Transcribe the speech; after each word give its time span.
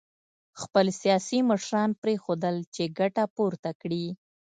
خپل 0.61 0.85
سیاسي 1.01 1.39
مشران 1.49 1.89
پرېنښودل 2.01 2.55
چې 2.75 2.83
ګټه 2.99 3.23
پورته 3.35 3.71
کړي 3.81 4.05